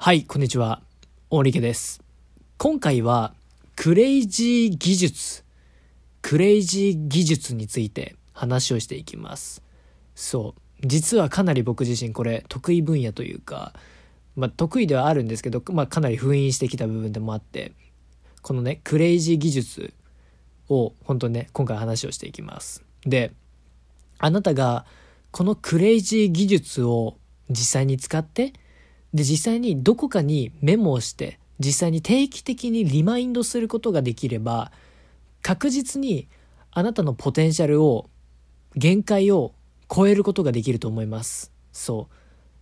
[0.00, 0.80] はい、こんにちは。
[1.28, 2.00] 大力です。
[2.56, 3.34] 今回は、
[3.74, 5.42] クレイジー技術、
[6.22, 9.60] クレイジー技術について話をしていきます。
[10.14, 10.86] そう。
[10.86, 13.74] 実はかなり僕自身これ得意分野というか、
[14.36, 17.72] まあ得意ではあるんですけど、まあかなり封印してきた部分でもあって、
[18.42, 19.92] このね、クレイジー技術
[20.68, 22.84] を本当にね、今回話をしていきます。
[23.02, 23.32] で、
[24.18, 24.86] あなたが
[25.32, 27.16] このクレイジー技術を
[27.50, 28.52] 実際に使って、
[29.18, 34.70] で、実際にどこかにメモをして、実際に定期的にリマインドすることができれば、
[35.42, 36.28] 確実に
[36.70, 38.08] あなたのポテンシャルを、
[38.76, 39.54] 限界を
[39.92, 41.50] 超えることができると思います。
[41.72, 42.06] そ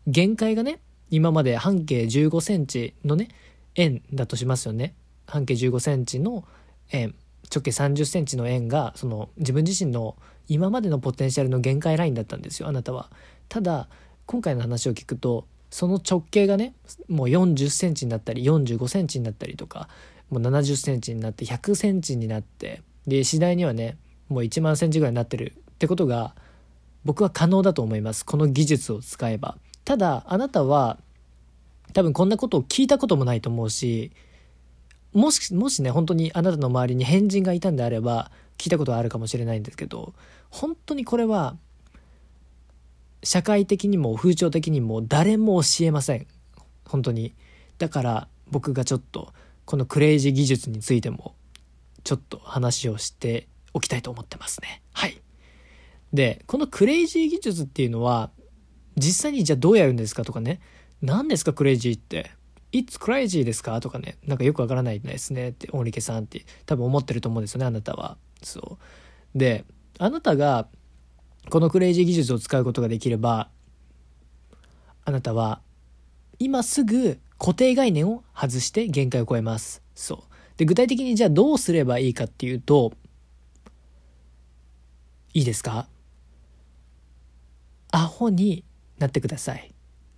[0.06, 0.10] う。
[0.10, 0.78] 限界がね、
[1.10, 3.28] 今まで半径15センチのね、
[3.74, 4.94] 円だとしますよね。
[5.26, 6.44] 半径15センチの
[6.90, 7.14] 円、
[7.54, 10.16] 直径30センチの円が、その自分自身の
[10.48, 13.10] 今までのポテンシャルの限界ラインだったんですよ、あなたは。
[13.50, 13.90] ただ、
[14.24, 16.74] 今回の話を聞くと、その直径がね
[17.08, 19.88] もう40センチになったり45センチになったりとか
[20.30, 23.96] もう70センチになって100センチになってで次第にはね
[24.28, 26.34] もう1万センチぐらいになってるってことが
[27.04, 28.26] 僕は可能だと思います。
[28.26, 29.56] この技術を使えば。
[29.84, 30.98] ただあなたは
[31.92, 34.10] 多分こんなことを聞いたこともないと思うし
[35.12, 40.12] もしもしね本当にあなたの周りに変人がいたんであれば聞いたことはあるかもしれないんですけど
[40.50, 41.56] 本当にこれは
[43.26, 46.28] 社会的にも風潮的にも誰も教えません。
[46.86, 47.34] 本当に。
[47.78, 49.32] だから僕がちょっと
[49.64, 51.34] このクレイジー技術についても
[52.04, 54.80] ちょっと話をしておきたいと思ってますね。
[54.92, 55.20] はい。
[56.12, 58.30] でこのクレイジー技術っていうのは
[58.96, 60.60] 実際にじゃあどうやるんですかとかね。
[61.02, 62.30] 何ですかクレイジーって。
[62.70, 63.80] It's crazy ですか？
[63.80, 64.18] とかね。
[64.24, 65.48] なんかよくわからないですね。
[65.48, 68.18] って大池さんって多分思ってると思うんですよねあなたは。
[68.42, 68.78] そ
[69.34, 69.38] う。
[69.38, 69.64] で
[69.98, 70.68] あなたが
[71.48, 73.48] このクレイジー技術を使うことができれば、
[75.04, 75.60] あなたは
[76.38, 79.82] 今すぐ固定概念を外して限界を超えます。
[79.94, 80.18] そう。
[80.56, 82.92] で、具体的にじゃあどうすればいいかっていうと、
[85.34, 85.86] いいですか？
[87.92, 88.64] アホに
[88.98, 89.72] なってください。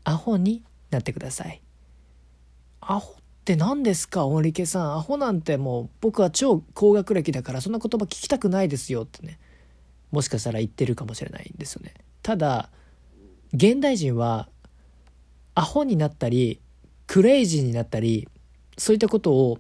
[0.05, 1.61] アホになってください。
[2.81, 4.27] アホって何ですか？
[4.27, 4.93] 大池さん。
[4.95, 9.39] アホなんてもう僕は超高学歴だからそんな言葉聞きたくないですよってね。
[10.11, 11.95] もしかしたら言ってるかもしれないんですよね。
[12.23, 12.71] ただ
[13.53, 14.49] 現代人は
[15.55, 16.61] アホになったり
[17.07, 18.29] クレイジーになったり
[18.77, 19.59] そういったことを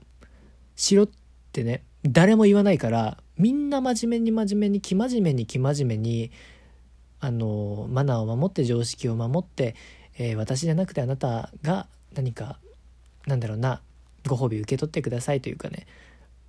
[0.76, 1.08] しろっ
[1.52, 6.30] てね誰も言わないからみんな真面目に真面目に生真面目に生真面目に
[7.20, 9.74] あのマナーを守って常識を守って、
[10.18, 12.58] えー、私じゃなくてあなたが何か
[13.26, 13.80] なんだろうな
[14.26, 15.86] ご褒美受け取ってくださいというかね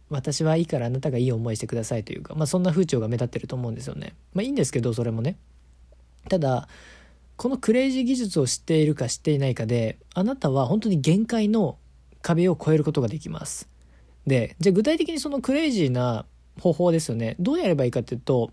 [0.09, 4.15] 私はいいからあなたがいい思いしてくださいというか、まあ、そんな風潮が目立ってると思うんですよね。
[4.33, 5.37] まあいいんですけどそれもね。
[6.27, 6.67] ただ
[7.37, 11.77] このクレイジー技術を知っているか知っていないかであなたは本当に限界の
[12.21, 13.69] 壁を越えることができます。
[14.27, 16.25] でじゃあ具体的にそのクレイジーな
[16.59, 18.51] 方法ですよねどうやればいいかっていうと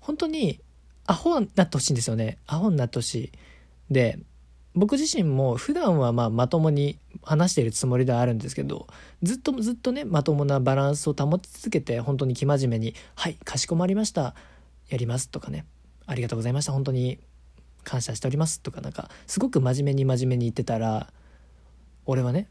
[0.00, 0.60] 本当に
[1.06, 3.32] アホになってほしいんですよねアホになってほしい。
[3.90, 4.18] で
[4.74, 8.86] 僕自身も普段はまあまともに話しているつもりではあるんですけど
[9.22, 14.34] ずっとずっとねまともなバランスを保ち続けて本当に生真面目に「はいかしこまりました
[14.88, 15.66] やります」とかね
[16.06, 17.18] 「ありがとうございました本当に
[17.84, 21.12] 感謝しております」とかなんかすごく真面目に真面目に言ってたら
[22.06, 22.48] 俺はね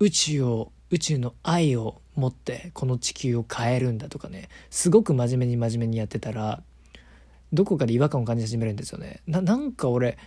[0.00, 6.62] 宇宙を宇宙の愛を持ってこの地球を変えるんだとかねすごく真面目に真面目にやってたら
[7.52, 9.20] どこかで違和感を感じ始めるんですよね。
[9.26, 10.18] なんか俺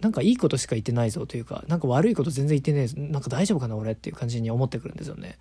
[0.00, 5.38] なんかいいことしか言ってないぞというかなんか悪いこと全然言ってねえなんか大丈夫かな俺っていう感じに思ってくるんですよね。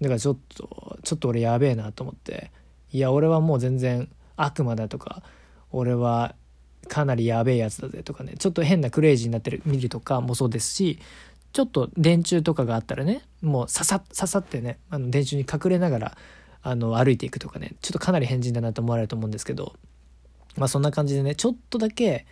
[0.00, 2.50] だからちょっとちょっと俺やべえなと思って
[2.92, 5.22] いや俺はもう全然悪魔だとか
[5.70, 6.34] 俺は
[6.88, 10.98] かなりやべえやつだぜとかねちょっと変なクレイジーになってる見るとかもそうですし
[11.52, 16.18] ちょっと電柱とかがあったらねもうささささってねあの電柱に隠れながら
[16.62, 19.74] あの歩いていくとかねちょっとかなり変人だなと思われると思うんですけど
[20.56, 22.26] まあそんな感じでねちょっとだけ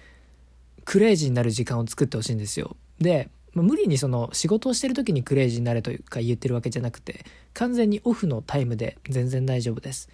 [0.84, 2.76] クレイジーになる時間を作ってほしいんですよ。
[2.98, 7.24] で、まあ、無理にその仕事をしてる時にクレイジーになれというか言ってるわけじゃなくて
[7.54, 10.08] 完全にオフのタイムで全然大丈夫です。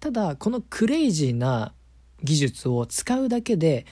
[0.00, 1.72] ただこのクレイジーな
[2.22, 3.86] 技術を使うだけで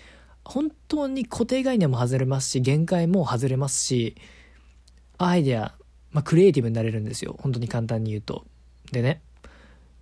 [0.45, 4.17] 本当に固定概念も外れますし限界も外れますし
[5.17, 5.75] アイデア、
[6.11, 8.45] まあ、クリエイティブになれるんですよ本当に簡単に言うと。
[8.91, 9.23] でね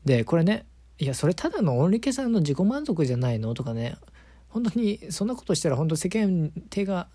[0.05, 0.67] でこれね
[0.99, 3.55] いやそれただのオンリケさんの自己満足じゃないの？
[3.55, 3.97] とかね
[4.51, 7.09] 本当にそんなことしたら本当世間手が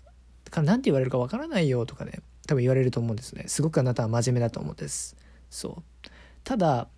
[0.54, 3.44] 何て言われるかわからないよとかね多分言われると思うんですね。
[3.46, 5.16] すごくあなたは真面目だと思うんです。
[5.50, 6.08] そう。
[6.44, 6.88] ただ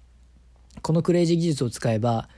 [0.83, 2.29] このクレイジー技術を使えば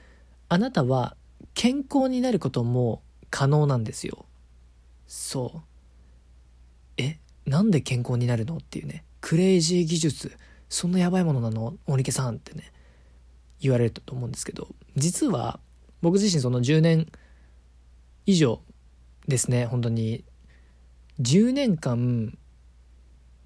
[0.48, 1.16] あなたは
[1.54, 4.26] 健康になることも可能なんですよ。
[5.06, 5.60] そう。
[6.96, 9.04] えなんで健康になるのっていうね。
[9.20, 10.32] クレイジー技術
[10.68, 11.74] そんなやばいものなの？
[11.86, 12.72] 森家さんってね
[13.60, 15.60] 言われると思うんですけど実は
[16.00, 17.10] 僕自身その10年
[18.30, 18.60] 以上
[19.28, 20.24] ですね本当に。
[21.20, 22.38] 10年間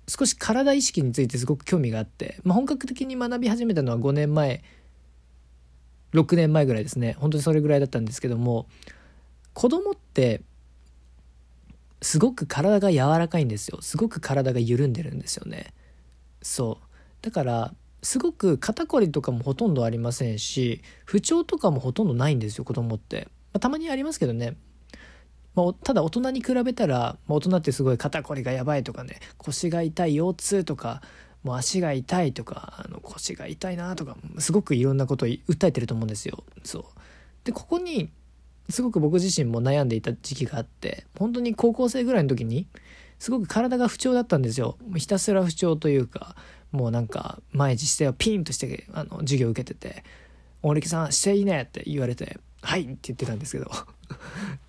[0.07, 4.63] 少し体意識についてすごく興味があって、まあ、本格的に学び始めたのは5年前
[6.13, 7.17] 6年前ぐらいですね。
[7.19, 8.67] 本当にそれぐらいだったんですけども
[9.55, 10.43] 子供って
[12.03, 13.79] すごく体が柔らかいんですよ。
[13.81, 15.73] すごく体が緩んでるんですよね。
[16.43, 16.87] そう。
[17.23, 24.57] だからすごく肩こりとかもほとんどありませんし不調とかもほとんどないんですよ子供って、まあ、たまにありますけどね。
[25.55, 31.01] まあ、ただ大人に比べたら、まあ、大人ってすごい肩こりがやばいとかね腰が痛い腰痛とか
[31.45, 36.43] もう足が痛いとかあの腰が痛いなとかすごくいろんなことを訴えてると思うんですよ。
[36.65, 36.85] そう。
[37.45, 38.11] でここに
[38.71, 42.67] すごく僕自身も悩んでいた時期があって本当に高校生ぐらいの時に
[43.19, 44.79] すごく体が不調だったんですよ。
[44.97, 46.35] ひたすら不調というか
[46.73, 50.03] もうなんか毎日姿勢をピンとしてあの授業を受けてて
[50.63, 53.71] 「大力さん姿勢いいね」って言われて「はい」って言ってたんですけど。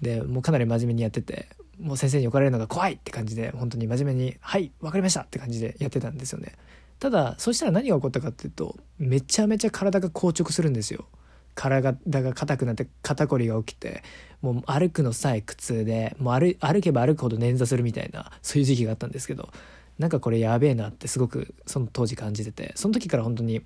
[0.06, 1.48] でもうかなり真面目にやってて
[1.80, 6.54] もう先生に怒られるのが怖いって感じで本当に真面目に「はい分かりました」って感じでやってたんですよね。
[7.00, 11.08] ただそしたら何が起こったかっていうとめちゃめちゃ体が硬直するんですよ。
[11.56, 14.04] 体が硬くなって肩こりが起きて
[14.42, 19.50] もう歩くのさえ苦痛でもう歩歩けば歩くほど捻挫するみたいなそういう時期があったんですけど
[19.98, 23.62] なんかこれやべえなってすごくその当時感じててその時から本当に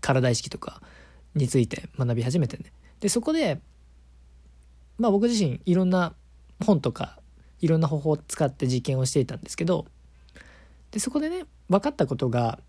[0.00, 0.80] 体意識とか
[1.34, 2.72] について学び始めてね。
[3.00, 3.60] でそこで
[5.02, 6.14] まあ僕自身いろんな
[6.64, 7.18] 本とか
[7.60, 9.86] いろんな方法を使って実験をしていたんですけど
[10.92, 12.60] でそこでね分かったことが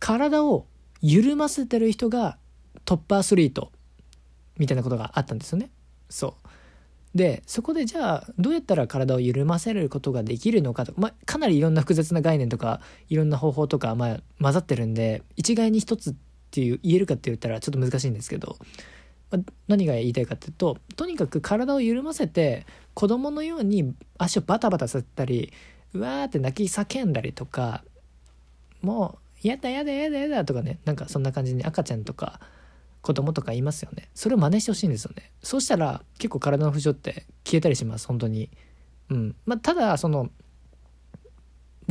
[0.00, 0.66] 体を
[1.00, 2.36] 緩ませてる人が
[2.84, 3.70] トップアスリート
[4.58, 5.70] みたいなことがあったんですよね。
[6.08, 6.48] そう
[7.16, 16.14] でそこでじゃあどうやったら体を緩ませることができるのかとか、まあ、かなりいろんな複雑な概念とかいろんな方法とか、まあ、混ざってるんで一概に一つっ
[16.50, 18.56] ていう言えるかって言ったらちょっと難しいんですけど、
[19.68, 25.52] 何が言いたいかっていうととにかく体を緩ませて子供のように足をバタバタさせたり
[25.94, 27.84] うわーって泣き叫んだりとか
[28.82, 32.40] もうやだやだやだやだとかねなんかそんな感じに赤ちゃんとか
[33.02, 34.08] 子供とかいますよね。
[34.14, 35.32] それを真似してほしいんですよね。
[35.42, 38.50] そうしたら結構体の不調って消えたりします本当に。
[39.08, 39.36] うん。
[39.46, 40.30] まあただその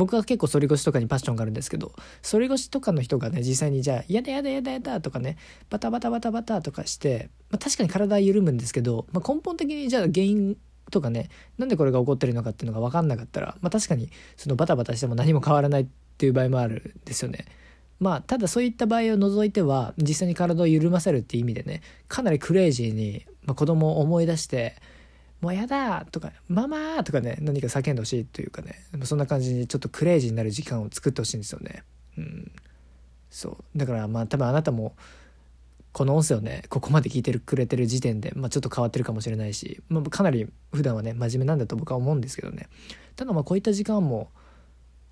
[0.00, 1.92] 僕は結構反り腰とかにパッションがあるんですけど
[2.28, 5.36] 反り腰とかの人がね実際にじゃあ「やだやだやだやだ」とかね
[5.68, 10.56] バタバタバタバタとかして、まあ、確かに体は緩むんですけど、まあ、根本的にじゃあ原因
[10.90, 14.08] とかねなんでこれが起こってるのかっていうのが分かんなかったら、まあ、確かに
[14.38, 15.86] そのバタバタしても何も変わらないっ
[16.16, 17.44] ていう場合もあるんですよね。
[17.98, 24.76] まあただそういった場合を除いては実際に体を緩ませるっていう意味でねかなりクレイジーに、まあ、子供を思い出して
[25.40, 31.82] 「もうやだ!」とか「ママ!」とかね何か叫んでほしいというかねそんな感じにちょっとクレイジーになる時間を作ってほしいんですよね。
[32.18, 32.50] うん、
[33.30, 33.78] そう。
[33.78, 34.94] だからまあ多分あなたも
[35.92, 42.68] この音声をねここまで聞いてくれてる時点で、まあ、ちょっと変わってるかもしれないし、まあ、かなり普段はね真面目なんだと僕は思うんですけどね。
[43.16, 44.30] ただまあこういった時間も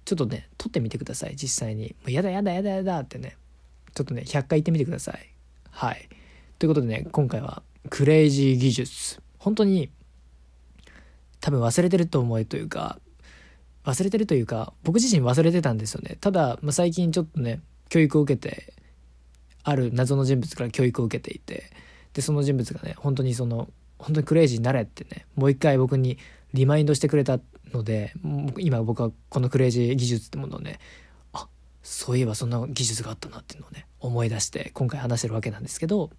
[0.04, 1.36] ちょっとね撮ってみてください。
[1.36, 3.36] 実際に「もうやだやだやだやだ」ってね。
[3.94, 5.34] ちょっとね100回言ってみてください。
[5.70, 6.08] はい。
[6.58, 9.20] ということでね今回はクレイジー技術。
[9.38, 9.90] 本当に
[11.48, 12.98] 多分忘れてると思うというか
[13.86, 16.18] 忘れてるというか僕自身忘れてたんですよね。
[16.20, 18.74] ただ、まあ、最近ちょっとね教育を受けて
[19.62, 21.70] ある謎の人物から教育を受けていて
[22.12, 26.18] でその人物がね本当にその本当にクレイジーになれってねもう一回僕に
[26.52, 27.40] リマインドしてくれた
[27.72, 28.12] ので
[28.58, 30.80] 今僕はこのクレイジー技術ってものをね
[31.32, 31.48] あ
[31.82, 36.10] そういえばそんな技術があったなっていうのをね思い出して今回話してるわけなんですけど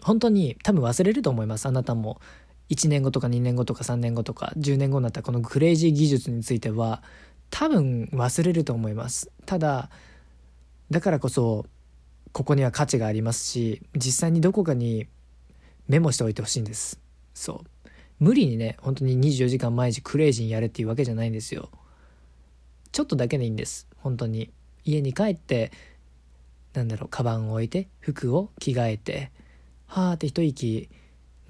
[0.00, 2.20] 本当に多分忘れると思いますあなたも。
[2.70, 7.02] 1年後とか2年後とか3年後とか10年後になったこのクレイジー技術については
[7.50, 9.30] 多分忘れると思います。
[9.44, 9.90] ただ
[10.90, 11.66] だからこそ
[12.32, 15.08] ここには価値がありますし実際にどこかに
[15.88, 17.00] メモしておいてほしいんです。
[17.34, 17.88] そう。
[18.20, 21.70] 無理にね本当に24時間毎日クレイジーにやれっていうわけじゃないんですよ。
[22.92, 23.88] ちょっとだけでいいんです。
[23.96, 24.50] 本当に。
[24.84, 25.72] 家に帰って
[26.72, 29.30] なんだろうカバンを置いて服を着替えて
[29.86, 30.88] はーって一息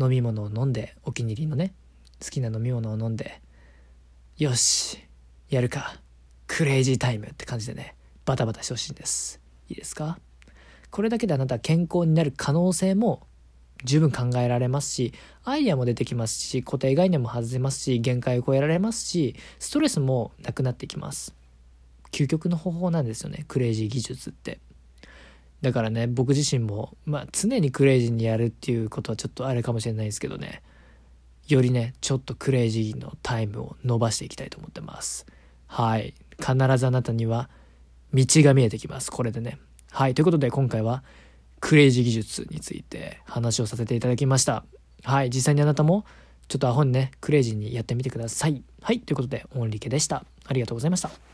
[0.01, 1.75] 飲み物を飲んでお気に入りのね
[2.23, 3.43] 好きな飲み物を飲んで
[4.39, 4.99] よし
[5.49, 6.01] やるか
[6.47, 10.19] クレイジータイムって感じでねバタバタしてほしいんですいいですか？
[10.91, 13.29] これだけであなた健康になる可能性も
[13.85, 15.15] 十分考えられますし、
[15.45, 21.35] アイデアも出てきますし、固定概念も外せますし、限界を超えられますし、ストレスもなくなってきます。
[22.11, 24.59] 究極の方法なんですよね、クレイジー技術って。
[25.63, 30.63] だからね、僕自身も、まあ常にクレイジーにやるっていうことはちょっとあれかもしれないですけどね、
[31.49, 35.27] よりね、ちょっとクレイジーのタイムを伸ばしていきたいと思ってます。
[35.67, 36.15] はい。
[36.39, 37.51] 必ずあなたには
[38.15, 39.11] 道が見えてきます。
[39.11, 39.59] これでね。
[39.91, 40.15] はい。
[40.15, 41.03] ということで今回は
[41.61, 44.65] クレイジー技術について話をさせていただきました。
[45.05, 45.31] はい。
[45.31, 46.05] 実際にあなたも
[46.49, 48.63] ちょっとアホにね、クレイジーにやってみてください。
[48.83, 49.01] はい。
[49.01, 50.25] ということで、オンリケでした。
[50.47, 51.30] ありがとうございました。